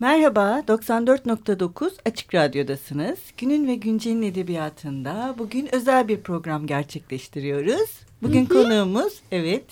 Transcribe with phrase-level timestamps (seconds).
[0.00, 3.18] Merhaba, 94.9 Açık Radyo'dasınız.
[3.38, 7.90] Günün ve Güncel'in edebiyatında bugün özel bir program gerçekleştiriyoruz.
[8.22, 8.62] Bugün hı hı.
[8.62, 9.64] konuğumuz, evet,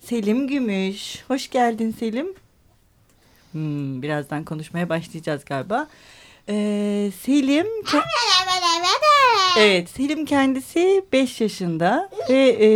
[0.00, 1.24] Selim Gümüş.
[1.28, 2.26] Hoş geldin Selim.
[3.52, 5.88] Hmm, birazdan konuşmaya başlayacağız galiba.
[6.48, 7.66] Ee, Selim...
[9.58, 12.68] Evet, Selim kendisi 5 yaşında ve e,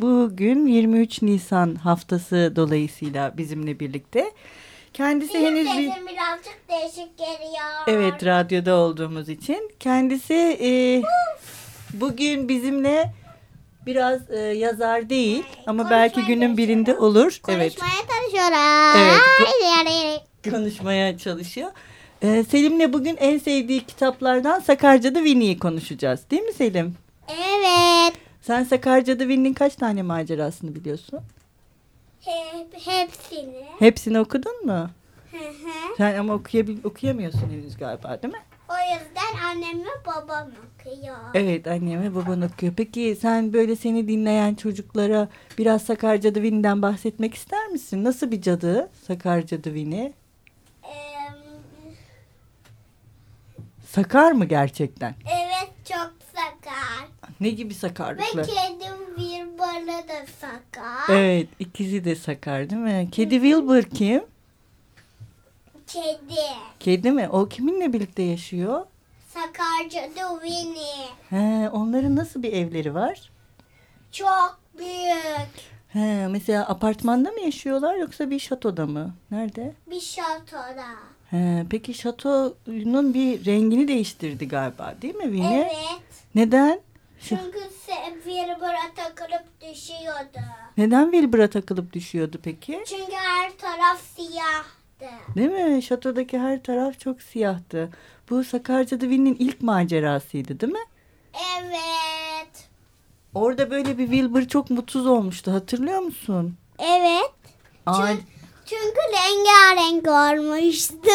[0.00, 4.30] bugün 23 Nisan haftası dolayısıyla bizimle birlikte.
[4.94, 5.86] Kendisi Benim henüz bir...
[5.86, 7.86] birazcık değişik geliyor.
[7.86, 9.70] Evet, radyoda olduğumuz için.
[9.80, 11.02] Kendisi e,
[11.92, 13.14] bugün bizimle
[13.86, 17.38] biraz e, yazar değil ama Konuşmaya belki günün birinde olur.
[17.42, 17.76] Konuşmaya evet.
[17.78, 18.98] çalışıyorum.
[18.98, 20.22] Evet.
[20.50, 21.70] konuşmaya çalışıyor.
[22.22, 26.20] Ee, Selim'le bugün en sevdiği kitaplardan Sakarca'da Winnie'yi konuşacağız.
[26.30, 26.94] Değil mi Selim?
[27.28, 28.14] Evet.
[28.42, 31.20] Sen Sakarca'da Winnie'nin kaç tane macerasını biliyorsun?
[32.24, 33.64] Hep, hepsini.
[33.78, 34.90] Hepsini okudun mu?
[35.30, 35.96] Hı hı.
[35.96, 38.40] Sen ama okuyabil okuyamıyorsun henüz galiba değil mi?
[38.68, 40.48] O yüzden annem ve babam
[40.80, 41.16] okuyor.
[41.34, 42.72] Evet annem ve baban okuyor.
[42.76, 48.04] Peki sen böyle seni dinleyen çocuklara biraz Sakarca'da Winnie'den bahsetmek ister misin?
[48.04, 50.12] Nasıl bir cadı Sakarca'da Winnie?
[53.94, 55.14] Sakar mı gerçekten?
[55.26, 56.13] Evet çok.
[57.44, 58.42] Ne gibi sakarlıklar?
[58.42, 61.14] Ve kedim Wilbur'la da sakar.
[61.16, 63.08] Evet ikisi de sakar değil mi?
[63.12, 64.24] Kedi Wilbur kim?
[65.86, 66.40] Kedi.
[66.80, 67.28] Kedi mi?
[67.28, 68.86] O kiminle birlikte yaşıyor?
[69.28, 71.08] Sakarca'da Winnie.
[71.30, 73.30] He, onların nasıl bir evleri var?
[74.12, 75.54] Çok büyük.
[75.88, 79.14] He, mesela apartmanda mı yaşıyorlar yoksa bir şatoda mı?
[79.30, 79.74] Nerede?
[79.90, 80.86] Bir şatoda.
[81.30, 85.60] He, peki şatonun bir rengini değiştirdi galiba değil mi Winnie?
[85.60, 86.00] Evet.
[86.34, 86.80] Neden?
[87.28, 87.64] Çünkü
[88.24, 90.38] Wilbur'a takılıp düşüyordu.
[90.76, 92.84] Neden Wilbur'a takılıp düşüyordu peki?
[92.86, 95.34] Çünkü her taraf siyahtı.
[95.36, 95.82] Değil mi?
[95.82, 97.90] Şatodaki her taraf çok siyahtı.
[98.30, 100.78] Bu Sakarca'da Winnie'nin ilk macerasıydı değil mi?
[101.58, 102.68] Evet.
[103.34, 106.56] Orada böyle bir Wilbur çok mutsuz olmuştu hatırlıyor musun?
[106.78, 107.30] Evet.
[107.86, 108.22] Çünkü,
[108.66, 111.10] çünkü rengarenk olmuştu.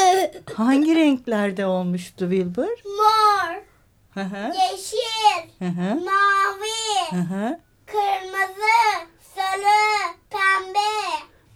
[0.53, 2.67] Hangi renklerde olmuştu Wilbur?
[2.85, 3.68] Mor.
[4.15, 5.69] Yeşil.
[5.79, 7.25] Mavi.
[7.85, 8.79] Kırmızı.
[9.35, 10.15] Sarı.
[10.29, 10.79] Pembe.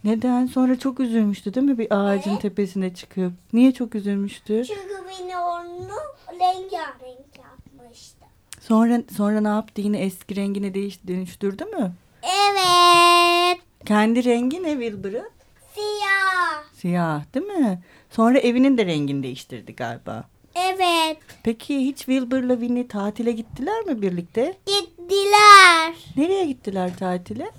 [0.04, 0.46] Neden?
[0.46, 2.42] Sonra çok üzülmüştü değil mi bir ağacın evet.
[2.42, 3.32] tepesine çıkıp?
[3.52, 4.64] Niye çok üzülmüştü?
[4.64, 5.98] Çünkü beni onu
[6.32, 8.24] rengarenk yapmıştı.
[8.60, 9.80] Sonra sonra ne yaptı?
[9.80, 11.92] Yine eski rengine değiş, dönüştürdü mü?
[12.22, 13.58] Evet.
[13.86, 15.30] Kendi rengi ne Wilbur'ın?
[15.74, 16.64] Siyah.
[16.74, 17.82] Siyah değil mi?
[18.10, 20.24] Sonra evinin de rengini değiştirdi galiba.
[20.54, 21.16] Evet.
[21.42, 24.56] Peki hiç Wilbur'la Winnie tatile gittiler mi birlikte?
[24.66, 25.94] Gittiler.
[26.16, 27.50] Nereye gittiler tatile?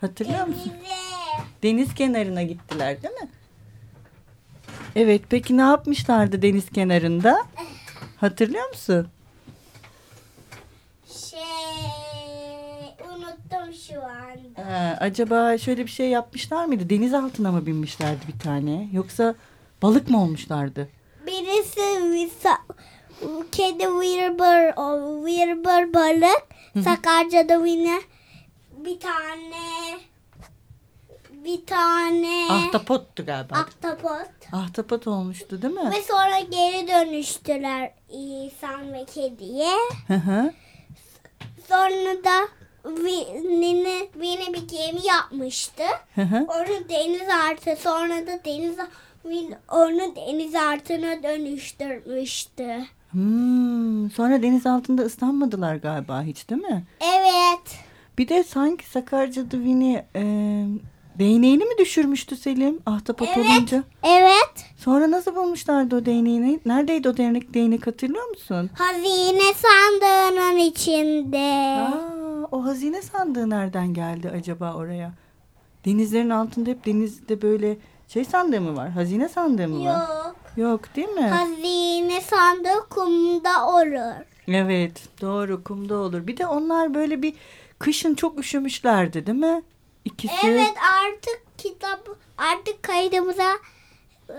[0.00, 0.58] Hatırlıyor Denize.
[0.58, 0.72] musun?
[1.62, 3.28] Deniz kenarına gittiler değil mi?
[4.96, 7.46] Evet peki ne yapmışlardı deniz kenarında?
[8.16, 9.08] Hatırlıyor musun?
[13.16, 14.60] unuttum şu anda.
[14.70, 16.90] Ee, acaba şöyle bir şey yapmışlar mıydı?
[16.90, 18.88] Deniz altına mı binmişlerdi bir tane?
[18.92, 19.34] Yoksa
[19.82, 20.88] balık mı olmuşlardı?
[21.26, 21.86] Birisi
[23.52, 24.74] kedi Wilbur,
[25.26, 26.42] Wilbur balık.
[26.84, 28.00] Sakarca'da yine
[28.76, 29.98] bir tane
[31.30, 33.54] bir tane ahtapottu galiba.
[33.54, 34.52] Ahtapot.
[34.52, 35.90] Ahtapot olmuştu değil mi?
[35.90, 39.72] Ve sonra geri dönüştüler insan ve kediye.
[40.08, 40.52] Hı hı.
[41.68, 42.48] Sonra da
[42.96, 45.84] Winnie, Winnie bir gemi yapmıştı.
[46.14, 46.46] Hı hı.
[46.48, 48.78] Onu deniz artı sonra da deniz
[49.72, 52.84] onu deniz artına dönüştürmüştü.
[53.10, 56.84] Hmm, sonra deniz altında ıslanmadılar galiba hiç değil mi?
[57.00, 57.78] Evet.
[58.18, 60.22] Bir de sanki Sakarca'da Winnie e,
[61.18, 63.50] değneğini mi düşürmüştü Selim ahtapot evet.
[63.50, 63.84] olunca?
[64.02, 64.66] Evet.
[64.76, 66.60] Sonra nasıl bulmuşlardı o değneğini?
[66.66, 68.70] Neredeydi o değnek, değnek hatırlıyor musun?
[68.74, 71.76] Hazine sandığının içinde.
[71.80, 75.12] Aa, o hazine sandığı nereden geldi acaba oraya?
[75.84, 77.76] Denizlerin altında hep denizde böyle
[78.08, 78.90] şey sandığı mı var?
[78.90, 79.94] Hazine sandığı mı var?
[79.94, 80.36] Yok.
[80.56, 81.28] Yok değil mi?
[81.28, 84.24] Hazine sandığı kumda olur.
[84.48, 86.26] Evet doğru kumda olur.
[86.26, 87.34] Bir de onlar böyle bir
[87.78, 89.62] kışın çok üşümüşlerdi değil mi?
[90.04, 90.46] İkisi.
[90.46, 92.08] Evet artık kitap
[92.38, 93.52] artık kaydımıza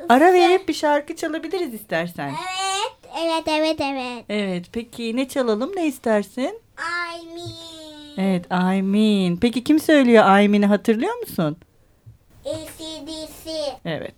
[0.09, 2.27] Ara verip bir şarkı çalabiliriz istersen.
[2.29, 4.25] Evet, evet, evet, evet.
[4.29, 6.61] Evet, peki ne çalalım, ne istersin?
[6.79, 8.27] I mean.
[8.27, 9.37] Evet Aymin.
[9.37, 11.57] Peki kim söylüyor Aymin'i hatırlıyor musun?
[12.47, 13.51] ACDC.
[13.85, 14.15] Evet.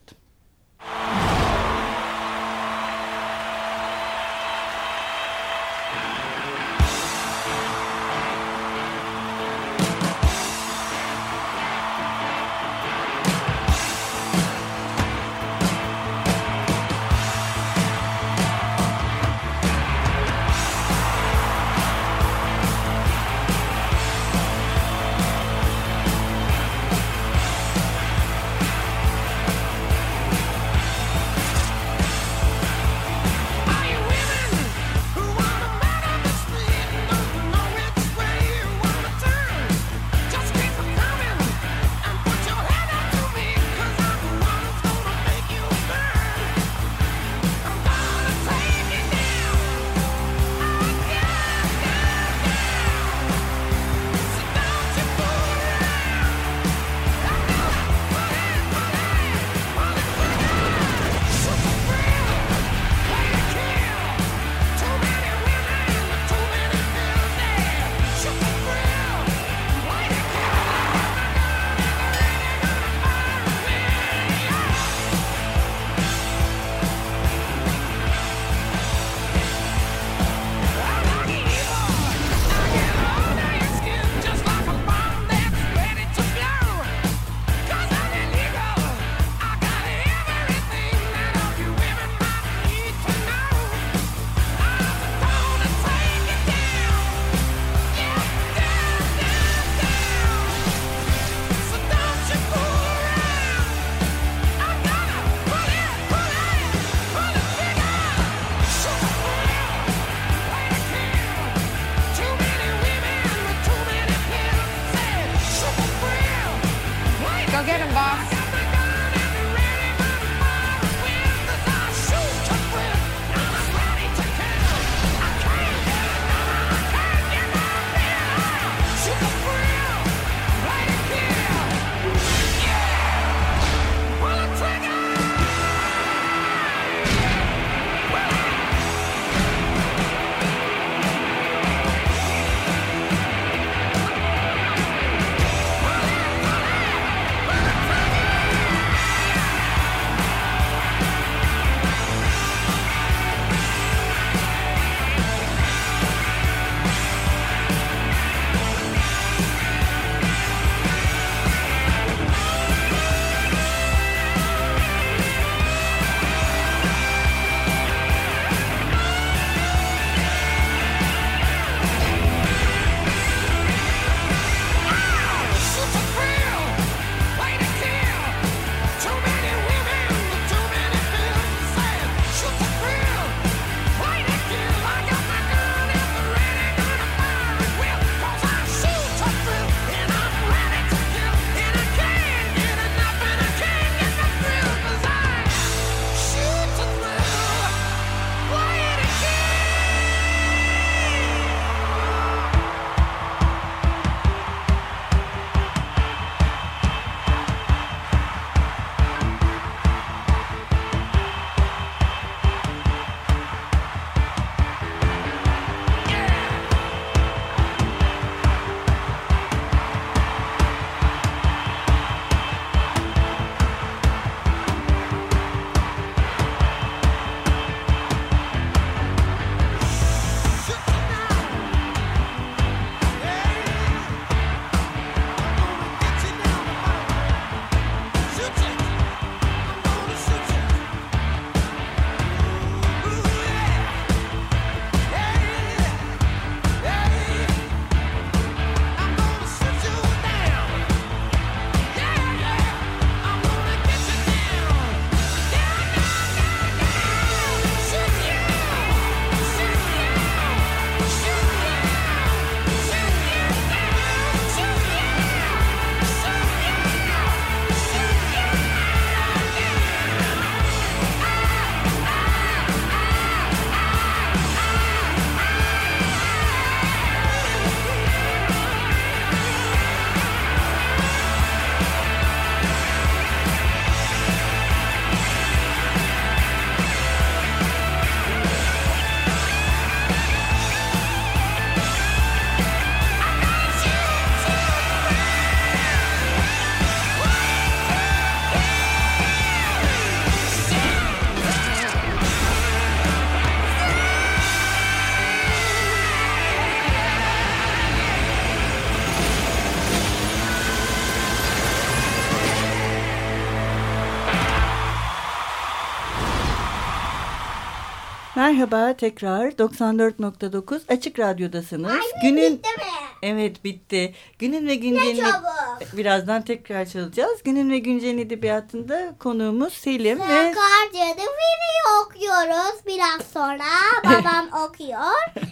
[318.50, 321.92] Merhaba tekrar 94.9 Açık Radyo'dasınız.
[321.92, 322.84] Ay, Günün bitti mi?
[323.22, 324.14] Evet bitti.
[324.40, 325.98] Günün ve Ne güncelin çabuk.
[325.98, 327.44] birazdan tekrar çalacağız.
[327.44, 332.86] Günün ve güncelin edebiyatında konuğumuz Selim ve Sakarya'da video okuyoruz.
[332.88, 333.64] Biraz sonra
[334.06, 335.00] babam okuyor.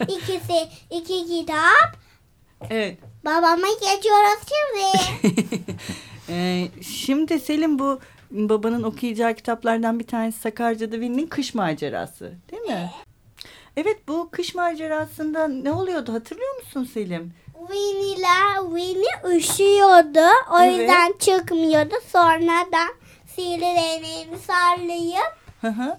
[0.01, 1.97] İkisi iki kitap.
[2.69, 2.97] evet.
[3.25, 5.03] Babama geçiyoruz şimdi.
[6.29, 7.99] Ee, şimdi Selim bu
[8.31, 12.33] babanın okuyacağı kitaplardan bir tanesi Sakarca'da Winnie'nin kış macerası
[12.67, 12.91] mi?
[13.77, 17.33] Evet bu kış macerasında ne oluyordu hatırlıyor musun Selim?
[17.67, 20.27] Winnie'ler Winnie üşüyordu.
[20.53, 20.79] O Evet.
[20.79, 21.95] yüzden çıkmıyordu.
[22.11, 22.89] Sonradan
[23.35, 25.97] sihirli değneğini sallayıp Hı hı.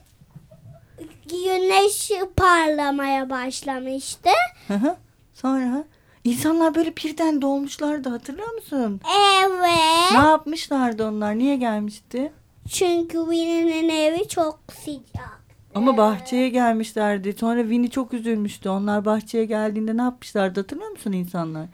[1.30, 4.30] güneş parlamaya başlamıştı.
[4.68, 4.96] Hı hı.
[5.34, 5.84] Sonra
[6.24, 9.00] insanlar böyle birden dolmuşlardı hatırlıyor musun?
[9.44, 10.12] Evet.
[10.12, 11.38] Ne yapmışlardı onlar?
[11.38, 12.32] Niye gelmişti?
[12.72, 15.37] Çünkü Winnie'nin evi çok sıcak.
[15.74, 17.32] Ama bahçeye gelmişlerdi.
[17.32, 18.68] Sonra Winnie çok üzülmüştü.
[18.68, 21.66] Onlar bahçeye geldiğinde ne yapmışlardı hatırlıyor musun insanlar?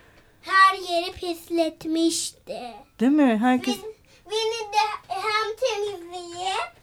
[0.43, 2.61] Her yeri pisletmişti.
[3.01, 3.39] Değil mi?
[3.41, 3.95] Herkes Win-
[4.31, 6.75] Winnie de hem temizleyip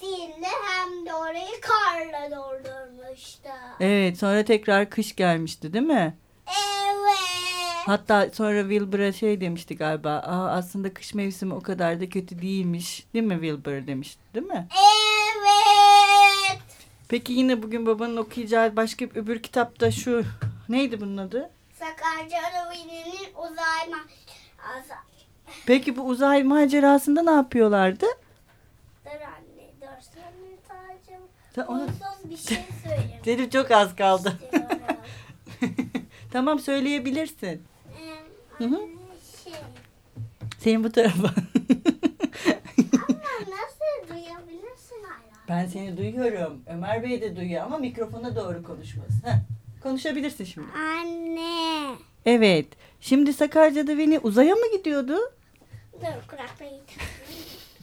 [0.00, 3.48] sihirli hem de orayı karla doldurmuştu.
[3.80, 6.16] Evet sonra tekrar kış gelmişti değil mi?
[6.46, 7.16] Evet.
[7.86, 10.10] Hatta sonra Wilbur'a şey demişti galiba.
[10.10, 13.06] Aa, aslında kış mevsimi o kadar da kötü değilmiş.
[13.14, 14.68] Değil mi Wilbur demişti değil mi?
[14.70, 15.05] Evet.
[17.08, 20.22] Peki yine bugün babanın okuyacağı başka bir öbür kitapta şu
[20.68, 21.50] neydi bunun adı?
[21.78, 22.38] Sakarca
[22.72, 24.08] Winnie'nin uzay ma-
[24.78, 25.04] Asa-
[25.66, 28.06] Peki bu uzay macerasında ne yapıyorlardı?
[29.04, 31.22] Dur anne dur söyle tacım.
[31.54, 33.20] Ta- onu- Onsuz bir şey söyle.
[33.24, 34.38] Senin çok az kaldı.
[36.32, 37.62] tamam söyleyebilirsin.
[38.00, 38.80] Ee, Hı hı.
[39.44, 39.52] şey.
[40.58, 41.28] Senin bu tarafa.
[42.92, 45.35] Ama nasıl duyabilirsin hala?
[45.48, 46.62] Ben seni duyuyorum.
[46.66, 49.12] Ömer Bey de duyuyor ama mikrofona doğru konuşması.
[49.24, 49.32] Heh.
[49.82, 50.66] Konuşabilirsin şimdi.
[51.00, 51.94] Anne.
[52.26, 52.66] Evet.
[53.00, 55.16] Şimdi Sakarca'da Vini uzaya mı gidiyordu?
[55.92, 56.80] Dur kulaklığı.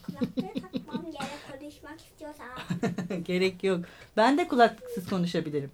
[0.06, 3.24] Kulaklığı takmam gerek konuşmak istiyorsan.
[3.24, 3.80] Gerek yok.
[4.18, 5.72] Ben de kulaklıksız konuşabilirim.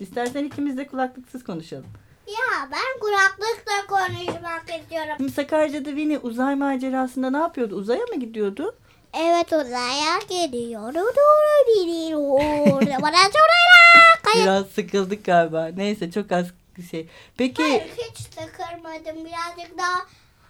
[0.00, 1.86] İstersen ikimiz de kulaklıksız konuşalım.
[2.26, 5.14] Ya ben kulaklıkla konuşmak istiyorum.
[5.16, 7.76] Şimdi Sakarca'da Vini uzay macerasında ne yapıyordu?
[7.76, 8.74] Uzaya mı gidiyordu?
[9.14, 10.94] Evet uzaya gidiyor.
[13.02, 14.16] Bana sorayla.
[14.22, 14.46] Kayıp.
[14.46, 15.70] Biraz sıkıldık galiba.
[15.76, 16.46] Neyse çok az
[16.90, 17.08] şey.
[17.36, 19.24] Peki Hayır hiç sıkırmadım.
[19.24, 19.96] Birazcık daha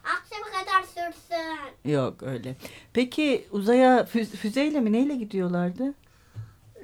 [0.05, 1.91] akşama kadar sürsün.
[1.93, 2.55] yok öyle.
[2.93, 5.95] Peki uzaya fü- füzeyle mi neyle gidiyorlardı?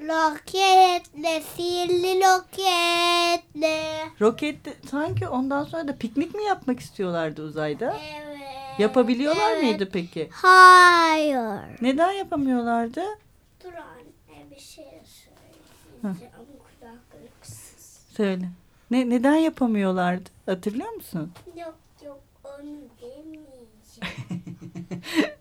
[0.00, 3.82] Roketle, sihirli roketle.
[4.20, 4.56] Roket
[4.90, 7.96] sanki ondan sonra da piknik mi yapmak istiyorlardı uzayda?
[8.16, 8.25] Evet.
[8.78, 9.62] Yapabiliyorlar evet.
[9.62, 10.28] mıydı peki?
[10.32, 11.60] Hayır.
[11.80, 13.02] Neden yapamıyorlardı?
[13.64, 16.32] Dur anne bir şey söyleyeceğim
[16.80, 18.00] kulaklıksız.
[18.16, 18.48] Söyle.
[18.90, 20.30] Ne neden yapamıyorlardı?
[20.46, 21.32] Hatırlıyor musun?
[21.56, 23.46] Yok yok onu demeyeceğim.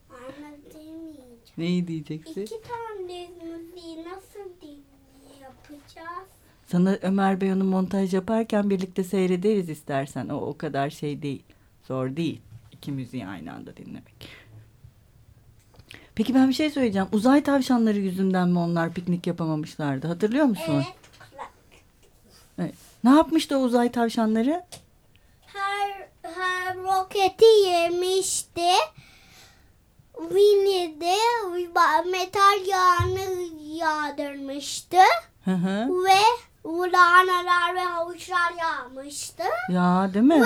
[0.10, 1.40] Onu demeyeceğim.
[1.58, 2.42] Neyi diyeceksin?
[2.42, 4.50] İki tane müziği nasıl
[5.46, 6.28] yapacağız?
[6.66, 10.30] Sana Ömer Bey onu montaj yaparken birlikte seyrederiz istersen.
[10.30, 11.44] O o kadar şey değil.
[11.88, 12.42] Zor değil.
[12.86, 14.30] İki müziği aynı anda dinlemek.
[16.16, 17.08] Peki ben bir şey söyleyeceğim.
[17.12, 20.08] Uzay tavşanları yüzünden mi onlar piknik yapamamışlardı?
[20.08, 20.74] Hatırlıyor musun?
[20.76, 20.86] Evet.
[22.60, 22.74] Evet.
[23.04, 24.64] Ne yapmıştı o uzay tavşanları?
[25.46, 28.72] Her, her roketi yemişti.
[30.14, 31.16] Winnie de
[32.12, 34.98] metal yağını yağdırmıştı.
[35.46, 35.90] Hı hı.
[36.06, 36.22] Ve
[36.66, 39.44] lahanalar ve havuçlar yağmıştı.
[39.70, 40.42] Ya değil mi?
[40.42, 40.46] Ve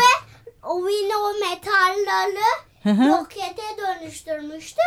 [0.69, 2.45] o Winnie o metalleri
[2.85, 4.81] rokete dönüştürmüştü.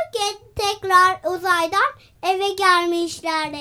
[0.56, 1.90] Tekrar uzaydan
[2.22, 3.56] eve gelmişlerdi.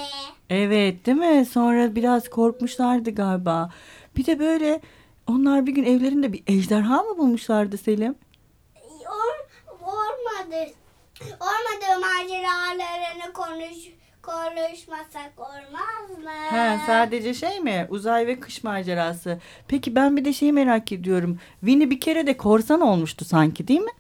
[0.50, 1.46] Evet değil mi?
[1.46, 3.70] Sonra biraz korkmuşlardı galiba.
[4.18, 4.82] Bir de böyle
[5.28, 8.16] onlar bir gün evlerinde bir ejderha mı bulmuşlardı Selim?
[9.06, 9.48] Or,
[9.82, 10.72] olmadı.
[11.22, 16.30] Olmadı maceralarını konuş konuşmasak olmaz mı?
[16.50, 17.88] He, sadece şey mi?
[17.90, 19.40] Uzay ve kış macerası.
[19.68, 21.40] Peki ben bir de şeyi merak ediyorum.
[21.60, 23.92] Winnie bir kere de korsan olmuştu sanki değil mi?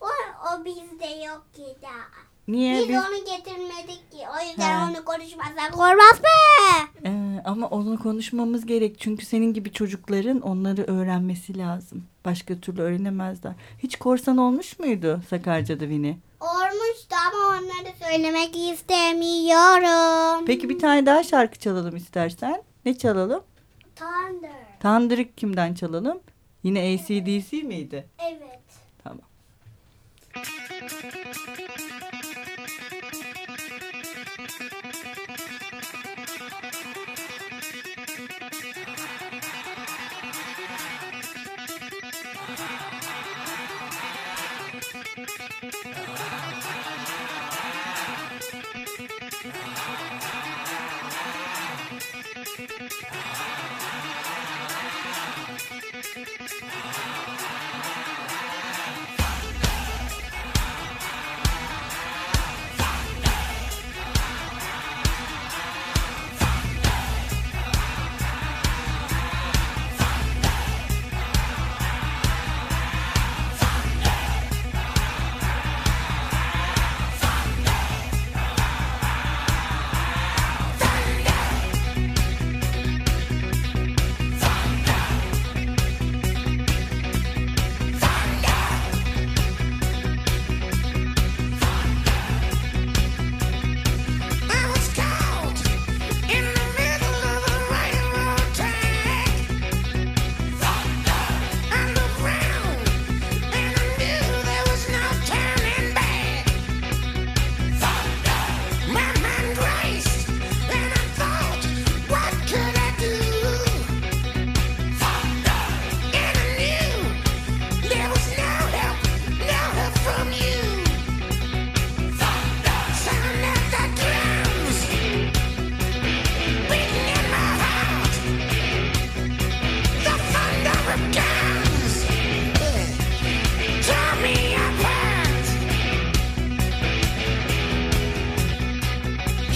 [0.00, 2.22] O, o bizde yok ki daha.
[2.48, 2.78] Niye?
[2.78, 4.18] Biz Biz- onu getirmedik ki.
[4.36, 4.90] O yüzden He.
[4.90, 7.08] onu konuşmasak olmaz mı?
[7.08, 9.00] Ee, ama onu konuşmamız gerek.
[9.00, 12.04] Çünkü senin gibi çocukların onları öğrenmesi lazım.
[12.24, 13.52] Başka türlü öğrenemezler.
[13.78, 16.16] Hiç korsan olmuş muydu Sakarca'da Winnie?
[17.28, 20.44] Ama onları söylemek istemiyorum.
[20.46, 22.62] Peki bir tane daha şarkı çalalım istersen.
[22.84, 23.42] Ne çalalım?
[23.96, 24.50] Thunder.
[24.80, 26.20] Tandırık kimden çalalım?
[26.62, 28.06] Yine ACDC miydi?
[28.18, 28.60] Evet.
[29.04, 29.20] Tamam.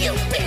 [0.07, 0.46] you.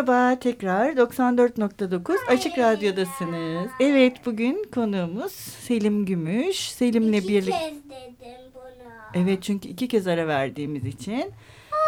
[0.00, 3.70] Merhaba tekrar 94.9 Açık Radyo'dasınız.
[3.80, 6.56] Evet bugün konuğumuz Selim Gümüş.
[6.70, 7.50] Selim'le İki birlikte...
[7.50, 8.92] kez dedim bunu.
[9.14, 11.32] Evet çünkü iki kez ara verdiğimiz için.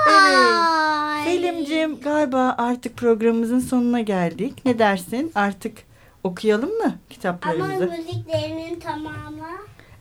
[0.09, 1.25] Ay.
[1.25, 4.65] Selim'cim galiba artık programımızın sonuna geldik.
[4.65, 5.33] Ne dersin?
[5.35, 5.79] Artık
[6.25, 7.87] okuyalım mı Ama kitaplarımızı?
[7.91, 9.49] müziklerinin tamamı.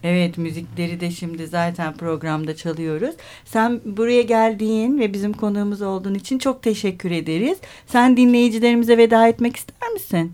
[0.04, 3.16] Evet müzikleri de şimdi zaten programda çalıyoruz.
[3.46, 7.58] Sen buraya geldiğin ve bizim konuğumuz olduğun için çok teşekkür ederiz.
[7.88, 10.34] Sen dinleyicilerimize veda etmek ister misin?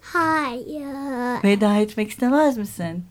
[0.00, 1.44] Hayır.
[1.44, 3.04] Veda etmek istemez misin?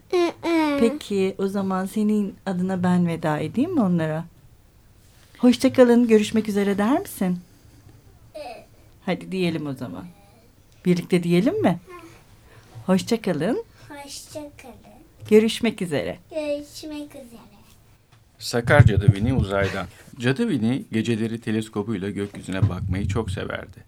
[0.79, 1.35] Peki.
[1.37, 4.25] O zaman senin adına ben veda edeyim mi onlara?
[5.37, 7.39] Hoşçakalın, görüşmek üzere der misin?
[9.05, 10.05] Hadi diyelim o zaman.
[10.85, 11.79] Birlikte diyelim mi?
[12.85, 14.80] Hoşçakalın, Hoşçakalın.
[15.31, 16.19] Görüşmek üzere.
[16.29, 17.41] Görüşmek üzere.
[18.39, 19.87] Sakar Cadı Vini uzaydan.
[20.19, 23.83] Cadı Vini geceleri teleskobuyla gökyüzüne bakmayı çok severdi.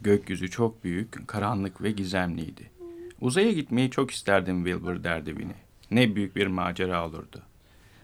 [0.00, 2.70] Gökyüzü çok büyük, karanlık ve gizemliydi.
[3.20, 5.54] Uzaya gitmeyi çok isterdim Wilbur derdi Vini.
[5.90, 7.42] Ne büyük bir macera olurdu.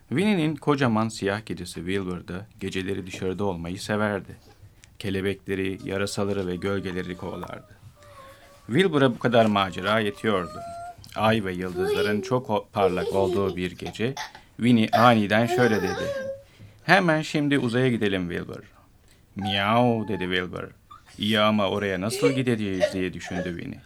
[0.09, 4.37] Winnie'nin kocaman siyah kedisi Wilbur da geceleri dışarıda olmayı severdi.
[4.99, 7.77] Kelebekleri, yarasaları ve gölgeleri kovalardı.
[8.67, 10.61] Wilbur'a bu kadar macera yetiyordu.
[11.17, 14.15] Ay ve yıldızların çok parlak olduğu bir gece
[14.57, 16.07] Winnie aniden şöyle dedi.
[16.85, 18.63] Hemen şimdi uzaya gidelim Wilbur.
[19.37, 20.69] Miau dedi Wilbur.
[21.19, 23.81] İyi ama oraya nasıl gideceğiz diye düşündü Winnie.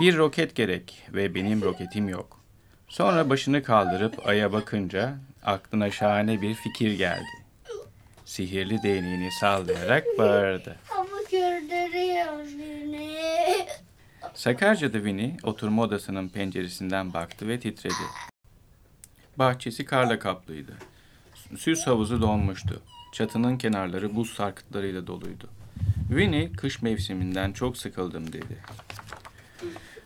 [0.00, 2.40] Bir roket gerek ve benim roketim yok.
[2.88, 7.46] Sonra başını kaldırıp aya bakınca aklına şahane bir fikir geldi.
[8.24, 10.76] Sihirli değneğini sallayarak bağırdı.
[10.98, 12.26] Ama gördürüyor
[12.58, 13.16] beni.
[14.34, 17.94] Sakarca'da Winnie oturma odasının penceresinden baktı ve titredi.
[19.36, 20.72] Bahçesi karla kaplıydı.
[21.56, 22.82] Süs havuzu donmuştu.
[23.12, 25.50] Çatının kenarları buz sarkıtlarıyla doluydu.
[26.08, 28.58] Winnie kış mevsiminden çok sıkıldım dedi.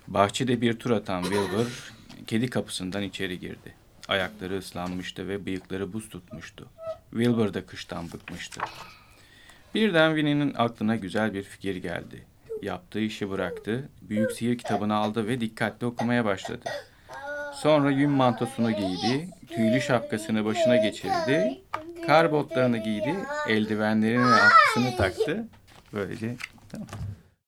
[0.08, 1.92] Bahçede bir tur atan Wilbur
[2.26, 3.74] kedi kapısından içeri girdi.
[4.08, 6.68] Ayakları ıslanmıştı ve bıyıkları buz tutmuştu.
[7.10, 8.60] Wilbur da kıştan bıkmıştı.
[9.74, 12.29] Birden Winnie'nin aklına güzel bir fikir geldi.
[12.62, 16.64] Yaptığı işi bıraktı, büyük sihir kitabını aldı ve dikkatli okumaya başladı.
[17.54, 21.60] Sonra yün mantosunu giydi, tüylü şapkasını başına geçirdi,
[22.06, 23.16] kar botlarını giydi,
[23.48, 25.48] eldivenlerini ve atkısını taktı.
[25.92, 26.36] Böylece
[26.68, 26.88] tamam.